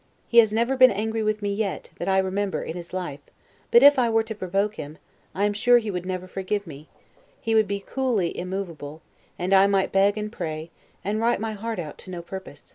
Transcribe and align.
He 0.27 0.39
has 0.39 0.51
never 0.51 0.75
been 0.75 0.89
angry 0.89 1.21
with 1.21 1.43
me 1.43 1.53
yet, 1.53 1.91
that 1.99 2.07
I 2.07 2.17
remember, 2.17 2.63
in 2.63 2.75
his 2.75 2.91
life; 2.91 3.19
but 3.69 3.83
if 3.83 3.99
I 3.99 4.09
were 4.09 4.23
to 4.23 4.33
provoke 4.33 4.73
him, 4.73 4.97
I 5.35 5.43
am 5.45 5.53
sure 5.53 5.77
he 5.77 5.91
would 5.91 6.07
never 6.07 6.25
forgive 6.27 6.65
me; 6.65 6.87
he 7.39 7.53
would 7.53 7.67
be 7.67 7.83
coolly 7.85 8.35
immovable, 8.35 9.03
and 9.37 9.53
I 9.53 9.67
might 9.67 9.91
beg 9.91 10.17
and 10.17 10.31
pray, 10.31 10.71
and 11.03 11.21
write 11.21 11.39
my 11.39 11.51
heart 11.53 11.77
out 11.77 11.99
to 11.99 12.09
no 12.09 12.23
purpose. 12.23 12.65